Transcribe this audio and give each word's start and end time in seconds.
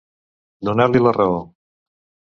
Donar-li 0.69 1.03
la 1.03 1.13
raó. 1.21 1.39